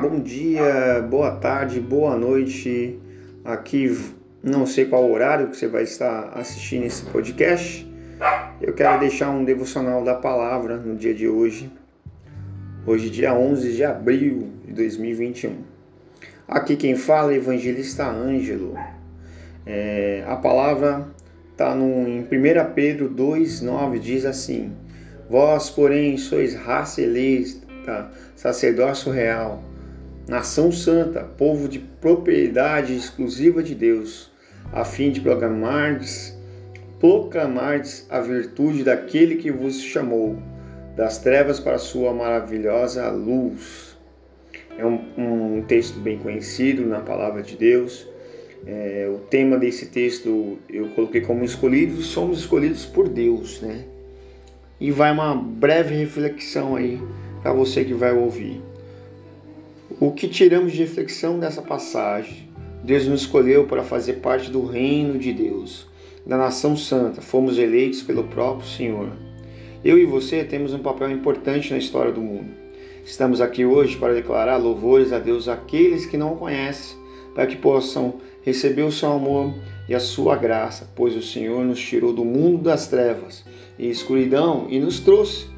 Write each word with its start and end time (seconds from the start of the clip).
bom 0.00 0.20
dia, 0.20 1.02
boa 1.02 1.32
tarde, 1.32 1.78
boa 1.78 2.16
noite. 2.16 2.98
Aqui 3.44 3.94
não 4.42 4.64
sei 4.64 4.86
qual 4.86 5.10
horário 5.10 5.48
que 5.48 5.56
você 5.58 5.68
vai 5.68 5.82
estar 5.82 6.30
assistindo 6.34 6.86
esse 6.86 7.04
podcast. 7.04 7.86
Eu 8.58 8.72
quero 8.72 9.00
deixar 9.00 9.28
um 9.28 9.44
devocional 9.44 10.02
da 10.02 10.14
palavra 10.14 10.78
no 10.78 10.96
dia 10.96 11.12
de 11.12 11.28
hoje. 11.28 11.70
Hoje, 12.86 13.10
dia 13.10 13.34
11 13.34 13.74
de 13.74 13.84
abril 13.84 14.48
de 14.64 14.72
2021. 14.72 15.58
Aqui 16.48 16.74
quem 16.74 16.96
fala 16.96 17.34
é 17.34 17.36
evangelista 17.36 18.08
Ângelo. 18.08 18.78
É, 19.66 20.24
a 20.26 20.36
palavra 20.36 21.06
está 21.50 21.76
em 21.76 22.20
1 22.20 22.26
Pedro 22.74 23.10
2,9, 23.10 23.98
diz 23.98 24.24
assim: 24.24 24.72
Vós, 25.28 25.68
porém, 25.68 26.16
sois 26.16 26.54
raça 26.54 27.02
eleita, 27.02 27.71
sacerdócio 28.36 29.12
real, 29.12 29.62
nação 30.28 30.70
santa, 30.70 31.22
povo 31.22 31.68
de 31.68 31.78
propriedade 31.78 32.94
exclusiva 32.94 33.62
de 33.62 33.74
Deus, 33.74 34.30
a 34.72 34.84
fim 34.84 35.10
de 35.10 35.20
proclamardes, 35.20 36.36
proclamardes 37.00 38.06
a 38.08 38.20
virtude 38.20 38.84
daquele 38.84 39.36
que 39.36 39.50
vos 39.50 39.80
chamou 39.80 40.38
das 40.96 41.18
trevas 41.18 41.58
para 41.58 41.74
a 41.74 41.78
sua 41.78 42.12
maravilhosa 42.12 43.10
luz. 43.10 43.96
É 44.78 44.86
um, 44.86 45.00
um 45.18 45.62
texto 45.62 45.98
bem 45.98 46.18
conhecido 46.18 46.86
na 46.86 47.00
palavra 47.00 47.42
de 47.42 47.56
Deus. 47.56 48.06
É, 48.64 49.10
o 49.12 49.18
tema 49.18 49.58
desse 49.58 49.86
texto 49.86 50.58
eu 50.70 50.88
coloquei 50.90 51.20
como 51.20 51.44
escolhidos, 51.44 52.06
somos 52.06 52.38
escolhidos 52.38 52.86
por 52.86 53.08
Deus, 53.08 53.60
né? 53.60 53.84
E 54.78 54.90
vai 54.90 55.12
uma 55.12 55.34
breve 55.34 55.94
reflexão 55.96 56.76
aí 56.76 57.00
para 57.42 57.52
você 57.52 57.84
que 57.84 57.92
vai 57.92 58.12
ouvir. 58.12 58.60
O 60.00 60.12
que 60.12 60.28
tiramos 60.28 60.72
de 60.72 60.78
reflexão 60.78 61.38
dessa 61.38 61.60
passagem? 61.60 62.48
Deus 62.84 63.06
nos 63.06 63.22
escolheu 63.22 63.66
para 63.66 63.82
fazer 63.82 64.14
parte 64.14 64.50
do 64.50 64.64
reino 64.64 65.18
de 65.18 65.32
Deus, 65.32 65.86
da 66.26 66.36
nação 66.36 66.76
santa. 66.76 67.20
Fomos 67.20 67.58
eleitos 67.58 68.02
pelo 68.02 68.24
próprio 68.24 68.68
Senhor. 68.68 69.10
Eu 69.84 69.98
e 69.98 70.04
você 70.04 70.44
temos 70.44 70.72
um 70.72 70.78
papel 70.78 71.10
importante 71.10 71.72
na 71.72 71.78
história 71.78 72.12
do 72.12 72.20
mundo. 72.20 72.50
Estamos 73.04 73.40
aqui 73.40 73.64
hoje 73.64 73.96
para 73.96 74.14
declarar 74.14 74.56
louvores 74.56 75.12
a 75.12 75.18
Deus 75.18 75.48
àqueles 75.48 76.06
que 76.06 76.16
não 76.16 76.34
o 76.34 76.36
conhecem, 76.36 76.96
para 77.34 77.46
que 77.46 77.56
possam 77.56 78.14
receber 78.42 78.82
o 78.82 78.92
seu 78.92 79.12
amor 79.12 79.52
e 79.88 79.94
a 79.94 80.00
sua 80.00 80.36
graça, 80.36 80.88
pois 80.94 81.16
o 81.16 81.22
Senhor 81.22 81.64
nos 81.64 81.80
tirou 81.80 82.12
do 82.12 82.24
mundo 82.24 82.62
das 82.62 82.86
trevas 82.86 83.44
e 83.78 83.90
escuridão 83.90 84.66
e 84.70 84.78
nos 84.78 85.00
trouxe 85.00 85.51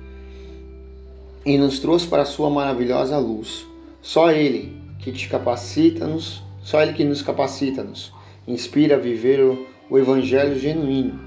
e 1.45 1.59
nos 1.59 1.78
trouxe 1.78 2.06
para 2.06 2.23
a 2.23 2.27
sua 2.27 2.48
maravilhosa 2.48 3.19
luz. 3.19 3.67
Só 4.00 4.31
ele 4.31 4.77
que 4.98 5.12
te 5.12 5.28
capacita-nos, 5.28 6.42
só 6.62 6.81
ele 6.81 6.95
que 6.95 7.05
nos 7.05 7.23
capacita-nos, 7.23 8.12
inspira 8.47 8.97
a 8.97 8.98
viver 8.98 9.41
o, 9.41 9.67
o 9.91 9.98
evangelho 9.98 10.59
genuíno. 10.59 11.20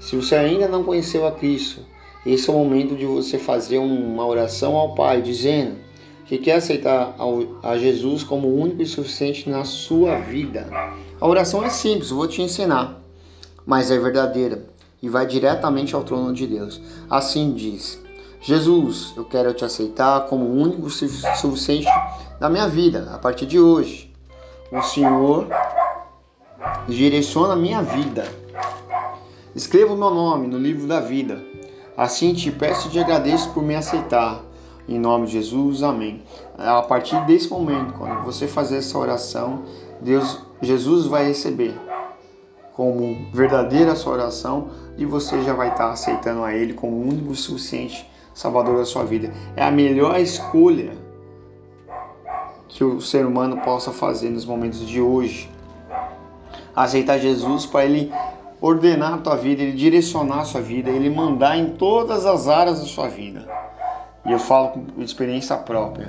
Se 0.00 0.16
você 0.16 0.34
ainda 0.34 0.68
não 0.68 0.84
conheceu 0.84 1.26
a 1.26 1.32
Cristo, 1.32 1.80
esse 2.26 2.48
é 2.48 2.52
o 2.52 2.56
momento 2.56 2.94
de 2.96 3.06
você 3.06 3.38
fazer 3.38 3.78
uma 3.78 4.26
oração 4.26 4.76
ao 4.76 4.94
Pai, 4.94 5.22
dizendo 5.22 5.76
que 6.26 6.38
quer 6.38 6.56
aceitar 6.56 7.16
a 7.62 7.76
Jesus 7.76 8.22
como 8.22 8.48
único 8.48 8.82
e 8.82 8.86
suficiente 8.86 9.48
na 9.48 9.64
sua 9.64 10.18
vida. 10.18 10.66
A 11.20 11.26
oração 11.26 11.64
é 11.64 11.70
simples, 11.70 12.10
vou 12.10 12.26
te 12.26 12.42
ensinar, 12.42 13.00
mas 13.66 13.90
é 13.90 13.98
verdadeira 13.98 14.66
e 15.02 15.08
vai 15.08 15.26
diretamente 15.26 15.94
ao 15.94 16.04
trono 16.04 16.32
de 16.32 16.46
Deus. 16.46 16.80
Assim 17.10 17.52
diz: 17.52 18.01
Jesus, 18.42 19.14
eu 19.16 19.24
quero 19.24 19.54
te 19.54 19.64
aceitar 19.64 20.26
como 20.26 20.44
o 20.44 20.60
único 20.60 20.90
suficiente 20.90 21.88
da 22.38 22.50
minha 22.50 22.68
vida 22.68 23.10
a 23.14 23.18
partir 23.18 23.46
de 23.46 23.58
hoje. 23.58 24.12
O 24.70 24.82
Senhor 24.82 25.46
direciona 26.88 27.54
a 27.54 27.56
minha 27.56 27.82
vida. 27.82 28.26
Escreva 29.54 29.94
o 29.94 29.96
meu 29.96 30.10
nome 30.10 30.46
no 30.46 30.58
livro 30.58 30.86
da 30.86 30.98
vida 30.98 31.52
Assim 31.96 32.32
te 32.32 32.50
peço 32.50 32.88
e 32.88 32.90
te 32.90 32.98
agradeço 32.98 33.50
por 33.50 33.62
me 33.62 33.74
aceitar. 33.74 34.42
Em 34.88 34.98
nome 34.98 35.26
de 35.26 35.32
Jesus, 35.34 35.82
amém. 35.82 36.22
A 36.56 36.80
partir 36.80 37.22
desse 37.26 37.50
momento, 37.50 37.92
quando 37.94 38.24
você 38.24 38.48
fazer 38.48 38.78
essa 38.78 38.96
oração, 38.98 39.62
Deus, 40.00 40.40
Jesus 40.62 41.06
vai 41.06 41.26
receber 41.26 41.78
como 42.74 43.30
verdadeira 43.30 43.94
sua 43.94 44.14
oração 44.14 44.70
e 44.96 45.04
você 45.04 45.42
já 45.42 45.52
vai 45.52 45.68
estar 45.68 45.90
aceitando 45.90 46.42
a 46.42 46.54
Ele 46.54 46.72
como 46.72 46.98
único 46.98 47.34
suficiente 47.34 48.10
Salvador 48.34 48.78
da 48.78 48.84
sua 48.84 49.04
vida. 49.04 49.32
É 49.56 49.62
a 49.62 49.70
melhor 49.70 50.18
escolha 50.18 50.92
que 52.68 52.82
o 52.82 53.00
ser 53.00 53.26
humano 53.26 53.58
possa 53.58 53.92
fazer 53.92 54.30
nos 54.30 54.44
momentos 54.44 54.86
de 54.86 55.00
hoje. 55.00 55.50
Aceitar 56.74 57.18
Jesus 57.18 57.66
para 57.66 57.84
Ele 57.84 58.10
ordenar 58.62 59.14
a 59.14 59.18
tua 59.18 59.36
vida, 59.36 59.60
ele 59.60 59.72
direcionar 59.72 60.42
a 60.42 60.44
sua 60.44 60.60
vida, 60.60 60.88
ele 60.88 61.10
mandar 61.10 61.58
em 61.58 61.70
todas 61.70 62.24
as 62.24 62.46
áreas 62.46 62.78
da 62.78 62.86
sua 62.86 63.08
vida. 63.08 63.46
E 64.24 64.30
eu 64.30 64.38
falo 64.38 64.68
com 64.68 65.02
experiência 65.02 65.56
própria, 65.56 66.08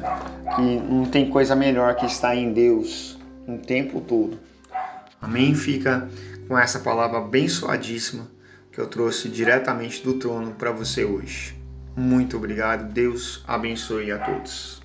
que 0.55 0.61
não 0.61 1.05
tem 1.05 1.31
coisa 1.31 1.55
melhor 1.55 1.95
que 1.95 2.05
estar 2.05 2.35
em 2.35 2.53
Deus 2.53 3.17
o 3.47 3.57
tempo 3.57 3.99
todo. 3.99 4.37
Amém? 5.19 5.55
Fica 5.55 6.07
com 6.47 6.57
essa 6.57 6.79
palavra 6.79 7.17
abençoadíssima 7.17 8.27
que 8.71 8.79
eu 8.79 8.87
trouxe 8.87 9.29
diretamente 9.29 10.03
do 10.03 10.13
trono 10.13 10.51
para 10.51 10.71
você 10.71 11.03
hoje. 11.03 11.62
Muito 11.95 12.37
obrigado. 12.37 12.91
Deus 12.91 13.43
abençoe 13.47 14.11
a 14.11 14.19
todos. 14.19 14.82